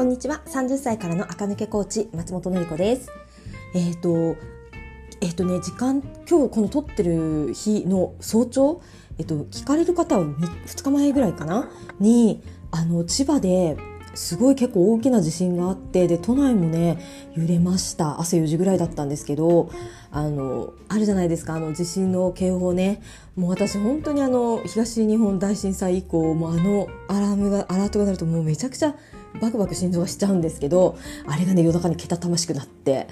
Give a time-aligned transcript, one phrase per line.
[0.00, 0.40] こんにちは。
[0.46, 3.10] 30歳からの赤抜けコーチ、松本のり子です。
[3.74, 4.34] えっ、ー、と、
[5.20, 8.80] えっ、ー、とね、時間、今日この撮ってる日の早朝、
[9.18, 11.68] えっ、ー、と、聞かれる方は 2, 2日前ぐらいかな？
[11.98, 13.76] に、あの、千葉で
[14.14, 16.98] すごい結構大きな地震があってで都内もね
[17.36, 19.70] 揺れました朝4時ぐらいだったんですけど
[20.10, 23.02] あのあるじゃないですかあの地震の警報ね
[23.36, 28.96] もう私本当にあの東日本大震災以降もうあのアラームがアラートが鳴るともうめちゃくちゃ
[29.40, 33.08] バクバク心臓がしちゃうんですけどあれがね夜中にけたたましくなって。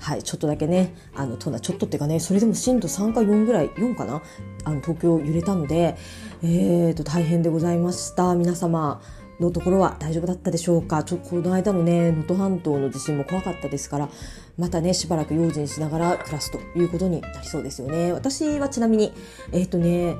[0.00, 4.22] はい、ちょっとだけね、あの、ちょっとっていうかね、それでも震度3か4ぐらい、4かな
[4.62, 5.96] あの、東京揺れたので、
[6.40, 8.36] えーと、大変でございました。
[8.36, 9.02] 皆様、
[9.40, 11.04] のところは大丈夫だったでしょうか？
[11.04, 14.08] ちょこの間のね能登半島の地震も怖かったですから
[14.56, 19.12] またねしばらく用心しながら暮らすということになりそうですよね私はちなみに
[19.52, 20.16] えっ、ー、とね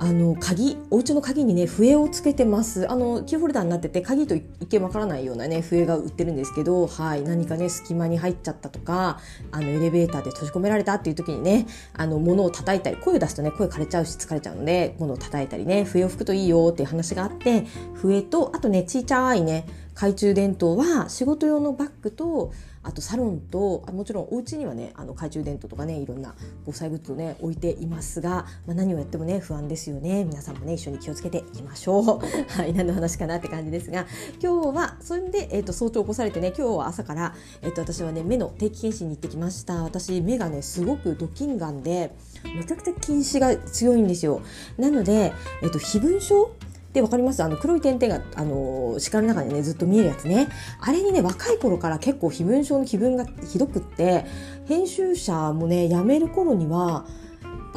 [0.00, 2.90] あの鍵お家の鍵にね笛をつけてます。
[2.90, 9.18] あのキーホルダーになってて鍵と一見わからないようなね笛が売ってるんですけどはい何かね隙間に入っちゃったとか
[9.50, 19.66] あのエレベーターで閉じ込められたっていう時にねあの物を叩いたり声を出すとね声枯れちゃうし疲れちゃうので物を叩いたりね笛を吹くといいよっていう話があって笛とあとねちいちゃいね
[19.98, 22.52] 懐中電灯は仕事用のバッグと
[22.84, 30.24] あとサロンとあもちろんお家にはねあの懐中電灯とかねいろんな防災グッズをね置いていますが、まあ、何をやってもね不安ですよね。
[30.24, 32.04] 皆さんもね一緒に気をつけていきましょう。
[32.48, 34.06] はい何の話かなって感じですが
[34.40, 39.82] 今日はそれで、えーと、早朝起こされてね今日は朝から、えーと、私はね目の定期検診に行ってきました。
[39.82, 42.14] 私目がねすごくドキンガンで
[42.56, 44.42] めちゃくちゃ近視が強いんですよ。
[44.78, 46.52] なので、えーと、と飛蚊症
[46.92, 47.42] でわかります？
[47.42, 50.48] あの黒い点々があの鹿の中でねずっと見えるやつね。
[50.80, 54.24] あれにね若い頃から結構飛蚊症の気分がひどくって
[54.66, 57.04] 編集者もね辞める頃には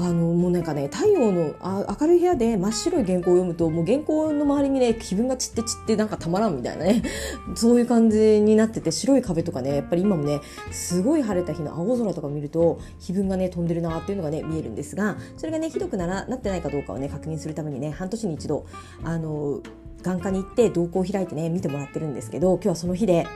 [0.03, 7.03] あのもうなんかね太陽のあ明るい部屋で真っ白い原稿を読むともう原稿の周りにね気分が散って散ってなんかたまらんみたいなね
[7.55, 10.41] そういう感じになってて白い壁とかねやっぱり今もね
[10.71, 18.65] すごい晴れた日の青空とか見ると気分がね飛んでるなっていうのがね見えるんですがそれがねひどくならなってないかどうかをね確認するためにね半年に一度
[19.03, 19.61] あの
[20.01, 23.27] 眼科に行って瞳孔を開いてね見てもらってるんですけど今日はその日で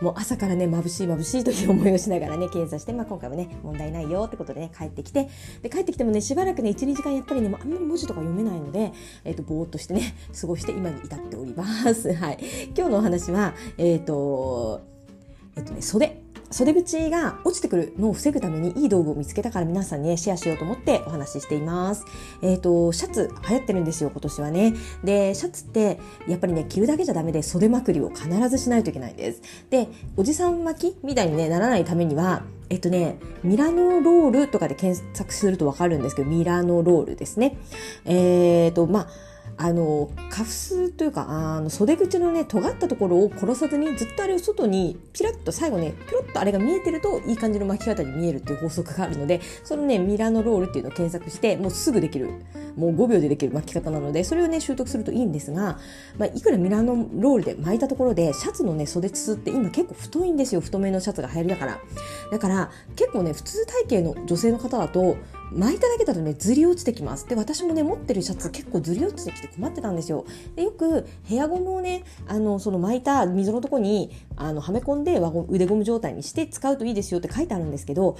[0.00, 5.28] もう朝からね眩しい眩しいという思いをしながらね検査して、まあ、今回はね問題ないよってことでね帰ってきて
[5.62, 8.92] で帰ってきてもねしばらくね12時間やっぱりねあんまり文字とか読めないので、
[9.24, 12.12] えーと、ぼーっとしてね過ごして今に至っております。
[12.12, 12.38] はい、
[12.76, 14.82] 今日のお話はえっ、ー、と
[15.56, 22.04] えっ、ー、とね袖袖口が落ちてくるのを防ぐためにいい道具を見つけたから皆さんに、ね、シェアしようと思ってお話ししています。
[22.42, 24.74] えっ、ー、と、シャツ流行ってるんですよ、今年はね。
[25.04, 29.42] で、シャツってやっぱりね、着るだけじゃダメで袖まくりを必ずしないといけないんです。
[29.68, 37.56] で、おじさん巻きみたいに、ね、ならないためには、えっとね、ミラノロールとかで検索するとわかるんですけど、ミラノロールですね。
[38.04, 39.08] えっ、ー、と、まあ、
[39.60, 52.30] あのカフスというかあの袖口のね尖ったところを殺さずにずっとあれを外にピラッと最後ねピロッとあれが見えてるといい感じの巻き方に見えるっていう法則があるのでそのねミラノロールっていうのを検索してもうすぐできる。
[52.78, 55.80] もう5秒でできる巻き方なのでそれをね習得するといいんですが、
[56.16, 60.60] まあ、いくらミラノロールで巻いたところでシャツのね袖筒って今結構太いんですよ。
[60.60, 61.78] 太めのシャツが流行りだから。
[62.30, 65.16] だから結構ね普通体型の女性の方だと
[65.52, 70.26] 巻いただけだとねずり落ちてきますで私もね持ってるシャツ結構ずり落ちてきて困ってたんですよ
[70.56, 78.16] でよくヘアゴムをねあのその巻いた溝のとこにあのはめ込んで腕ゴム状態にして使うといいですよって書いてあるんですけど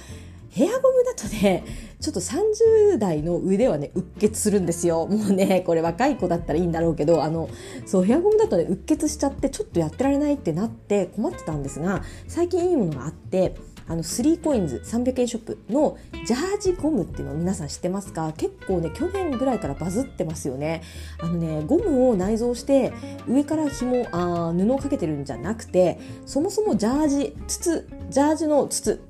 [0.51, 1.63] ヘアゴムだとね、
[1.99, 5.05] ちょっと30代の腕はね、うっ血するんですよ。
[5.05, 7.49] もうね、これ若い子だったらいいんだろうけど、あの、
[7.85, 13.55] そう、ヘアゴムだとね、うっ血しちゃって、ちょっとやってられないってなって困ってたんですが、最近いいものがあって、
[13.89, 18.31] あのスリーコインズ300円ショップのジャージゴムっていうのを皆さん知ってますか？
[18.37, 20.83] 結構ね去年ぐらいからバズってますよね。
[21.19, 22.93] あのねゴムを内蔵して
[23.27, 29.01] 上から紐あ布をかけてるんじゃなくてそもそもジャージ筒ジャージの筒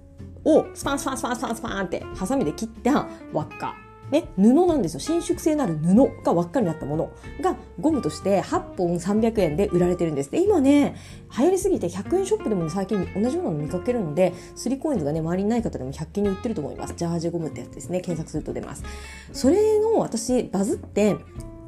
[0.46, 3.76] をスパンスパンスパンスパンスパンってハサミで切った輪っか。
[4.12, 5.00] ね、布なんですよ。
[5.00, 7.12] 伸縮性のある布が輪っかになったもの
[7.42, 10.32] がゴムとして8本300円で売られてるんです。
[10.32, 10.96] で今ね
[11.38, 16.94] 流行りすぎて100円ショップでも、ね、最近同じようなの見かけるのでスリコインズがね周りにない方でも100均に売ってると思います。
[16.96, 18.84] ジャージゴムってやつですね検索すると出ます。
[19.32, 21.16] それの私バズって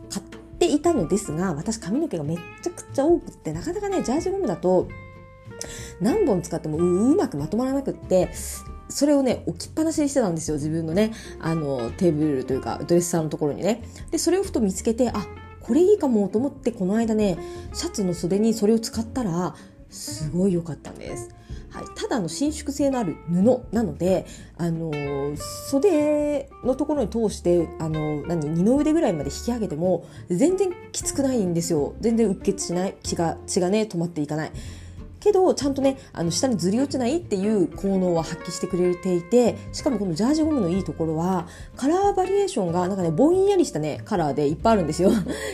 [0.10, 0.26] 買っ
[0.58, 4.88] ていたのですが私髪の毛がめっちゃくちゃ多くってなかなかねジャージゴムだと
[6.00, 8.30] 何本使ってもうまくまとまらなくって
[8.92, 13.84] それをね置きっぱなしにしてたんですよ自分のねあのテーブルというかドレッサーのところにね。
[14.12, 15.26] でそれをふと見つけてあ
[15.60, 17.38] これいいかもと思ってこの間ね
[17.74, 19.56] シャツの袖にそれを使ったら
[19.90, 21.30] すごい良かったんです。
[21.70, 24.26] はい、ただの伸縮性のある布なので、
[24.58, 24.92] あの
[25.70, 31.96] 袖のところに通してあの何二の腕ぐらいまで引き上げても全然きつくないんですよ。
[32.02, 34.52] 全然うっ血しない血が血がね止まっていかない。
[35.22, 41.48] けどちゃんとねあの下にずり落ちないっていう効能は発揮してくれていてしかもこのジャージゴムのいいところは
[41.78, 45.12] カラーバリエーションがなんかねぼんやりしたねカラーでいっぱいあるんですよ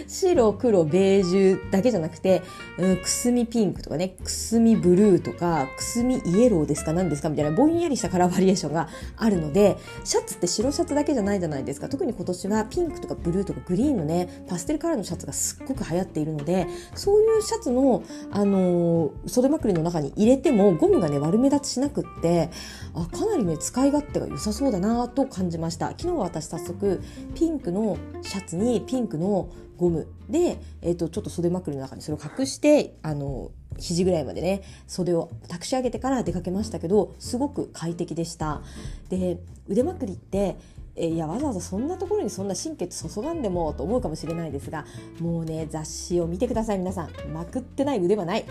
[0.07, 2.41] 白黒ベージュだけじゃなくて、
[2.77, 11.89] うん、くすみピンクとかねくすみブルーとかくすみイエローですか何ですかみたいなぼんやりしたカラーバリエーションがあるのでシャツって白シャツだけじゃないじゃないですか。
[11.89, 22.49] 特に今年はピンクとかブルーとかグリーンのねパステルカラーのシャツがすっごく流行っているのでそういうシャツの、あのー、袖まくりの中に入れてもゴムがね悪目立ちしなくって
[22.93, 25.89] あかなりね使い勝手が良さそうだなと感じました。
[25.89, 27.01] 昨日は私早速
[27.35, 38.61] ピンクのシャツにピンクのゴムで、えーと、ちょっと袖まくりの中にそれを隠してあの肘ぐらいまでね袖をたくし上げてから出かけましたけどすごく快適でした。
[39.09, 39.37] で
[39.67, 40.57] 腕まくりって
[40.97, 44.85] えいやわざわざそんなところにそんな神経注がんでもと思うかもしれないですが
[45.19, 47.09] もうね雑誌を見てください皆さん。
[47.33, 48.45] まくってない腕はない、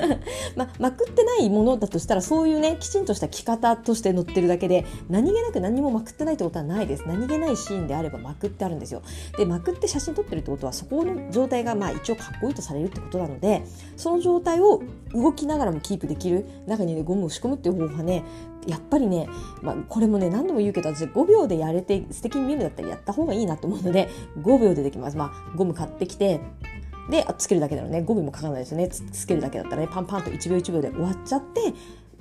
[0.56, 7.04] ままくってないものだとしたらそういうねきちんとした着方として載ってるだけで何気なく何もまくってないってことはないです。
[7.06, 9.02] 何気ないシーンであればまくってあるんですよ。
[9.38, 13.64] でまくって写真撮ってるってことはそこの状態がまあ一応かっこいいとされるってことなので
[13.96, 14.82] その状態を
[15.14, 16.46] 動きながらもキープできる。
[16.66, 18.24] 中にねゴムを仕込むっていう方法はね
[18.66, 19.28] やっぱりね、
[19.62, 24.08] まあ、これもね何度も言うけど私5秒でやれて素敵に見えるんだったらやった方がいいなと思うので
[24.38, 25.16] 5秒でできます。
[25.16, 26.40] まあ、ゴム買ってきて
[27.10, 31.72] でつけるだけなのねゴムもかからないですよねつけるだけだったらねパンパンと1秒1秒で終わっちゃって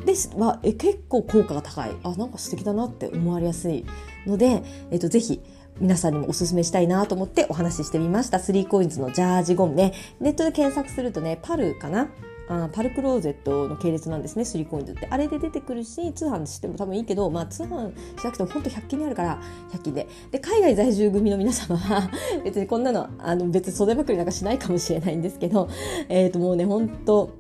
[0.06, 3.86] で、まあ、え結構効果が高いあなんか素敵だなって思われやすい
[4.28, 5.42] ので、えっと、ぜひ
[5.80, 8.38] 皆さんにもおすすめしたいなと思ってお話ししてみました。
[8.38, 9.94] 3コインズのジャージゴムね。
[10.22, 12.08] ネットで検索するとね、パルかな
[12.48, 15.08] あパルクローゼットの系列なんですねスリーコインズって。
[15.10, 20.08] あれで出てくるし通販しても多分いいけど、まあ、通販しなくても本当100均にあるから100均で。
[20.32, 22.10] で海外在住組の皆様は
[22.44, 25.70] 別にこんなのあの別に袖まくりなんかしないかもしれないんですけど、
[26.10, 27.32] えー、ともうね本当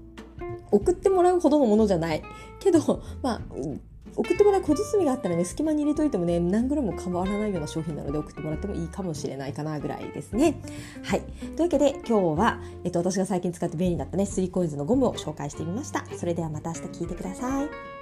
[0.72, 2.24] 送ってもらうほどのものじゃない。
[2.60, 3.42] けどまあ
[4.16, 10.62] 送ってもらう小包があったらね隙間に入れといてもね何グラムも変わらないような商品なので送ってもらってもいいかもしれないかなぐらいですね。
[11.04, 16.06] はいというわけで今日は、えっと、私が最近使って便利だったね 3COINS のゴムを紹介してみました。
[16.18, 17.95] それではまた明日聞いてください。